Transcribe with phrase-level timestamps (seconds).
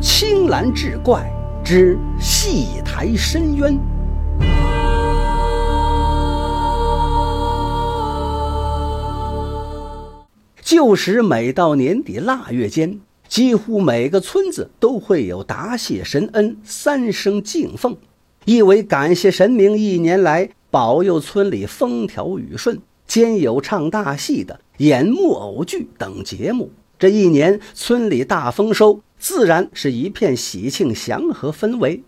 [0.00, 1.28] 青蓝志怪
[1.64, 3.76] 之戏台深渊。
[10.62, 17.96] 旧时每到年底腊月间，几乎每个村子都会有答谢神恩三声敬奉，
[18.44, 22.80] 意为感谢神明一年来保佑村里风调雨顺。
[23.08, 26.70] 兼有唱大戏的、演木偶剧等节目。
[26.98, 32.02] 这一年村里大丰收，自然是一片喜庆祥和氛围。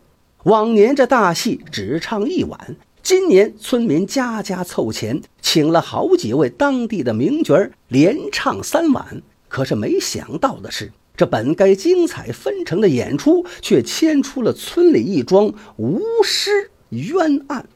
[0.45, 9.23] 往年这大戏只唱一晚，今年村民家家凑钱，请了好几位当地的名角儿，连唱三晚。
[9.48, 17.69] 可是没想到的是，这本该精彩纷呈的演出，却牵出了村里一桩无尸冤案。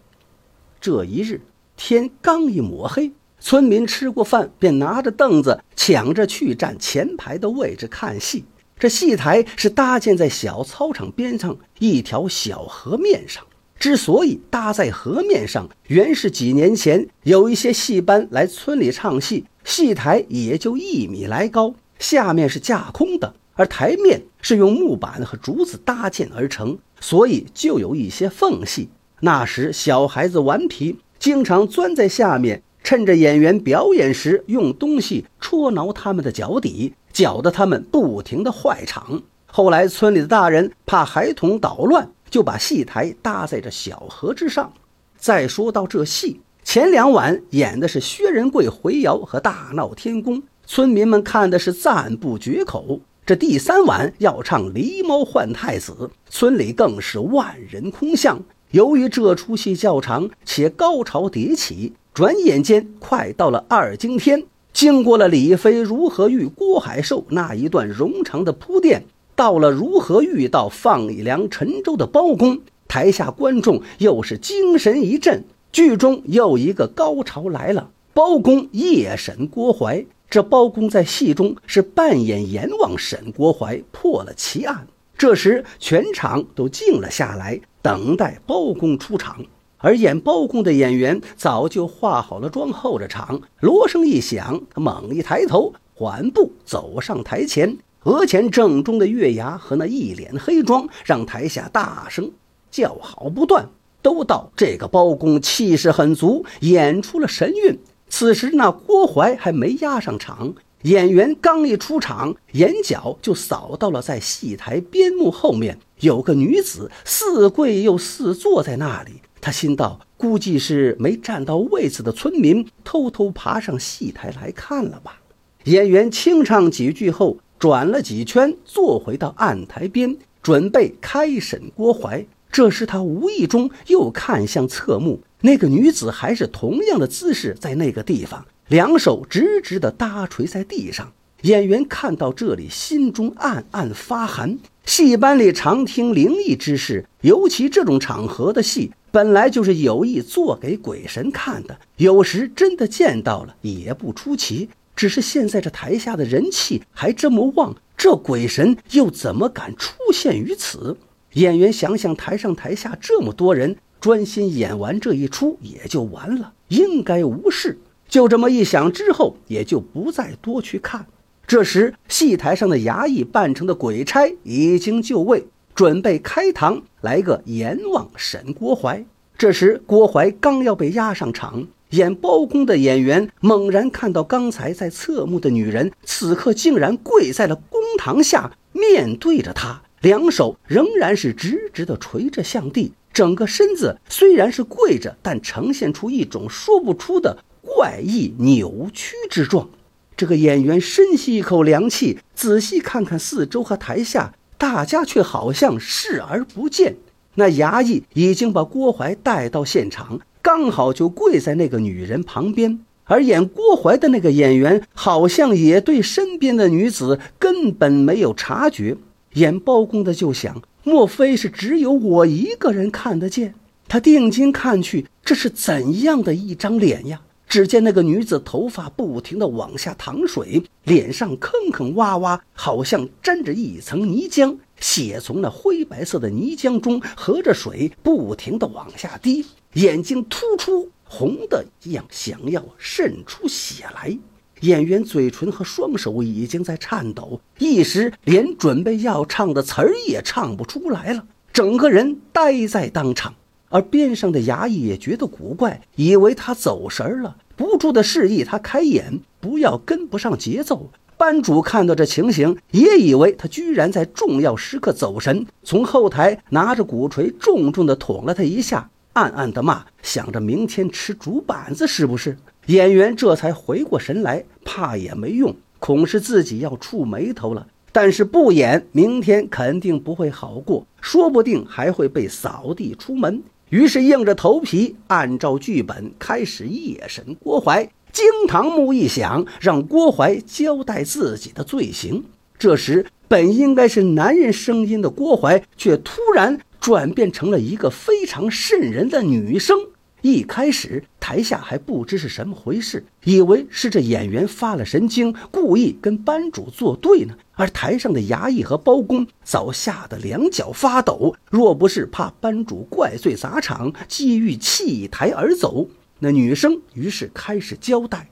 [0.80, 1.41] 这一日。
[1.77, 3.10] 天刚一抹黑，
[3.41, 8.45] 村民吃过饭，便拿着凳子抢着去占前排的位置看戏。
[8.78, 13.45] 这戏台是搭建在小操场边上一条小河面上。
[13.79, 28.88] 之所以搭在河面上，原是几年前有一些戏班来村里唱戏，戏台也就一米来高，下面是架空的，而台面是用木板和竹子搭建而成，所以就有一些缝隙。
[29.21, 30.96] 那时小孩子顽皮。
[31.16, 39.23] 经常钻在下面，趁着演员表演时用东西戳挠他们的脚底，搅得他们不停的坏场。
[39.46, 44.71] 后来村里的大人怕孩童捣乱，就把戏台搭在这小河之上。
[45.16, 53.01] 再说到这戏，前两晚演的是薛仁贵回窑和大闹天宫，村民们看的是赞不绝口。
[53.24, 58.43] 这第三晚要唱狸猫换太子，村里更是万人空巷。
[58.73, 64.44] 由于这出戏较长且高潮迭起，转眼间快到了二更天。
[64.75, 69.05] 经过了李飞如何遇郭海寿那一段冗长的铺垫，
[69.37, 72.59] 到了如何遇到放粮沉舟的包公，
[72.89, 75.45] 台下观众又是精神一振。
[75.71, 80.07] 剧中又一个高潮来了，包公夜审郭槐。
[80.29, 84.89] 这包公在戏中是扮演阎王审郭槐，破了奇案。
[85.17, 87.61] 这时全场都静了下来。
[87.81, 89.45] 等待包公出场，
[89.84, 93.43] 而演包公的演员早就化好了妆，候着场。
[93.61, 102.33] 锣声一响，他猛一抬头，缓步走上台前，额前正中的月牙和那一脸黑妆，让台下大声
[102.71, 103.69] 叫好不断，
[104.00, 107.78] 都道这个包公气势很足，演出了神韵。
[108.09, 110.55] 此时那郭淮还没压上场。
[110.84, 119.21] 演员刚一出场，眼角就扫到了在戏台边幕后面有个女子，似跪又似坐在那里。
[119.44, 125.21] 他心道，估计是没占到位子的村民偷偷爬上戏台来看了吧。
[125.65, 132.25] 演员清唱几句后，转了几圈，坐回到案台边，准备开审郭淮。
[132.50, 138.47] 这时他无意中又看向侧幕，那个女子还是同样的姿势，在那个地方。
[138.69, 141.12] 两手直直地搭垂在地上，
[141.43, 144.59] 演员看到这里，心中暗暗发寒。
[144.87, 151.79] 戏班里常听灵异之事，尤其这种场合的戏，本来就是有意做给鬼神看的。
[151.99, 154.69] 有时真的见到了，也不出奇。
[154.97, 160.97] 只是现在这台下的人气还这么旺，这鬼神又怎么敢出现于此？
[161.35, 167.79] 演员想想，台上台下这么多人，专心演完这一出也就完了，应该无事。
[168.09, 171.07] 就这么一想之后，也就不再多去看。
[171.47, 179.05] 这时，戏台上的衙役扮成的鬼差已经就位，准备开堂来个阎王审郭槐。
[179.37, 197.39] 这时，郭淮刚要被押上场，演包公的演员猛然看到刚才在侧目的女人，此刻竟然跪在了公堂下，面对着他，两手仍然是直直的垂着向地，整个身子虽然是跪着，但呈现出一种说不出的。
[197.63, 199.69] 怪异扭曲之状，
[200.17, 206.97] 这个演员深吸一口凉气，仔细看看四周和台下，大家却好像视而不见。
[207.34, 212.80] 那衙役已经把郭淮带到现场，刚好就跪在那个女人旁边。
[213.04, 218.97] 而演郭淮的那个演员，好像也对身边的女子根本没有察觉。
[219.34, 223.54] 演包公的就想，莫非是只有我一个人看得见？
[223.89, 227.21] 他定睛看去，这是怎样的一张脸呀？
[227.54, 244.18] 只见那个女子头发不停地往下淌水，脸上坑坑洼洼，好像沾着一层泥浆，血从那灰白色的泥浆中和着水不停地往下滴，眼睛突出红的一样，想要渗出血来。
[244.62, 253.33] 演员嘴唇和双手已经在颤抖，一时连准备要唱的词儿也唱不出来了，整个人呆在当场。
[253.74, 260.92] 而边上的衙役也觉得古怪，以为他走神了，不住的示意他开眼，不要跟不上节奏。
[261.16, 272.36] 班主看到这情形，也以为他居然在重要时刻走神，从后台拿着鼓槌重重的捅了他一下，暗暗的骂，想着明天吃竹板子是不是？
[272.66, 277.66] 演员这才回过神来，怕也没用，恐是自己要触眉头了。
[277.90, 283.42] 但是不演，明天肯定不会好过，说不定还会被扫地出门。
[283.74, 287.90] 于是硬着头皮，按照剧本开始夜审郭淮。
[288.12, 292.22] 惊堂木一响，让郭淮交代自己的罪行。
[292.56, 299.76] 这时，本应该是男人声音的郭淮，却突然转变成了一个非常渗人的女声。
[300.24, 307.34] 一开始，台下还不知是什么回事，以为是这演员发了神经，故意跟班主作对呢。
[307.52, 315.86] 而台上的衙役和包公早吓得两脚发抖，若不是怕班主怪罪砸场，机欲弃台而走。
[316.20, 318.26] 那女生于是开始交代：“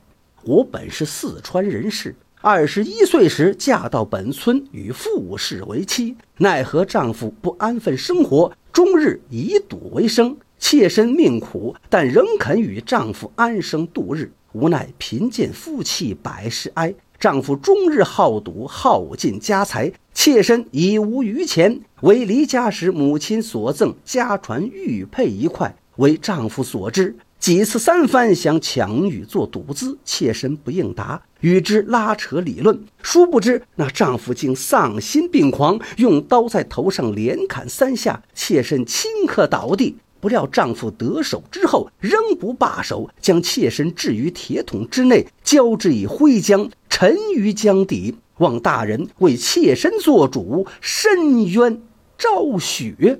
[0.44, 6.16] 我本是四川人士，二十一岁时嫁到本村，与富氏为妻。
[6.38, 14.31] 奈何丈夫不安分生活，终日以赌为生，妾身命苦，但仍肯与丈夫安生度日。
[14.53, 27.17] 无奈贫贱夫妻百事哀。”丈夫终日好赌，耗尽家财，妾身已无余钱，为离家时母亲所赠家传玉佩一块，为丈夫所知。
[27.41, 32.85] 几次三番想抢与做赌资，妾身不应答，与之拉扯理论。
[33.03, 39.97] 殊不知那丈夫竟丧心病狂，用刀在头上连砍三下，妾身顷刻倒地。
[40.22, 48.14] 不料丈夫得手之后仍不罢手，将妾身置于铁桶之内，浇之以灰浆，沉于江底。
[48.38, 51.82] 望大人为妾身做主，深渊
[52.16, 53.19] 昭雪。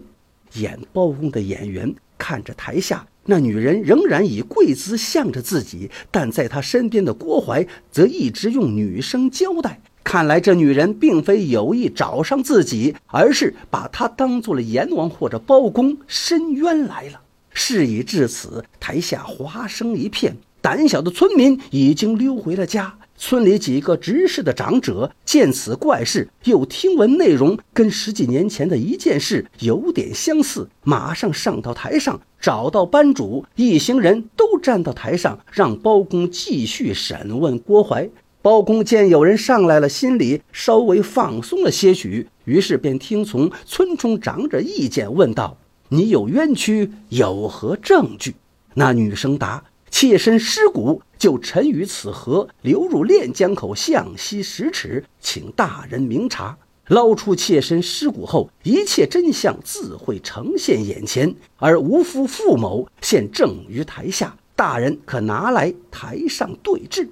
[0.55, 9.81] 演包公的演员看着台下那女人，仍然以跪姿向着自己，但在他身边的郭淮则一直用女声交代。
[10.05, 17.21] 看来这女人并非有意找上自己，而是把他当做了阎王或者包公伸冤来了。
[17.53, 22.99] 事已至此，台下哗声一片，胆小的村民已经溜回了家。
[23.15, 38.09] 村里几个执事的长者见此怪事，又听闻内容跟十几年前的一件事有点相似，马上上到台上，找到班主，一行人都站到台上，让包公继续审问郭淮。
[38.43, 45.57] 包公见有人上来了，心里稍微放松了些许，于是便听从村中长者意见，问道
[45.91, 48.35] ：“你有冤屈，有何证据？”
[48.75, 49.63] 那女生答
[49.93, 56.59] ：“妾身尸骨就沉于此河，流入练江口向西十尺，请大人明察。
[56.89, 61.33] 捞出妾身尸骨后，一切真相自会呈现眼前。
[61.59, 67.09] 而无夫傅某现正于台下，大人可拿来台上对质。”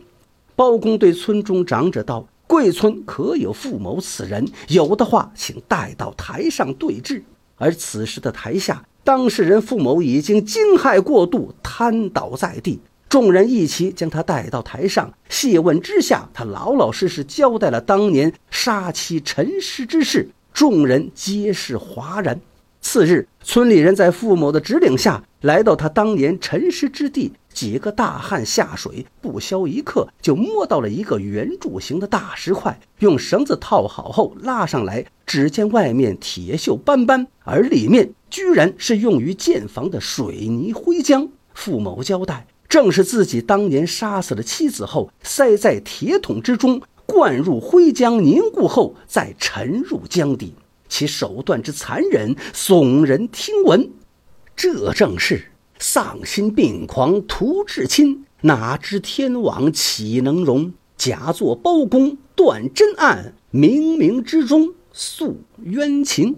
[0.60, 4.46] 包公对村中长者道：“贵村可有傅某此人？
[4.68, 7.24] 有的话，请带到台上对质。”
[7.56, 12.78] 而此时的台下，当事人傅某已经惊骇过度，瘫倒在地。
[13.08, 20.28] 众人一齐将他带到台上，细问之下，他老老实实交代了当年杀妻陈尸之事。
[20.52, 22.38] 众人皆是哗然。
[22.82, 27.32] 次日，村里人在傅某的指领下来到他当年陈尸之地。
[27.60, 41.28] 几个大汉下水，不消一刻就摸到了一个圆柱形的大石块，用绳子套好后拉上来，只见外面铁锈斑斑，而里面居然是用于建房的水泥灰浆。
[41.52, 50.54] 傅某交代，正是自己当年杀死了妻子后，塞在铁桶之中，灌入灰浆凝固后再沉入江底，
[50.88, 53.90] 其手段之残忍，耸人听闻。
[54.56, 55.49] 这正是。
[55.82, 60.74] 丧心病狂图至亲，哪知天网岂能容？
[60.98, 66.36] 假作包公断真案，冥冥之中诉冤情。